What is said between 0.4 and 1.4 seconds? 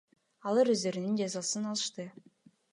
Алар өздөрүнүн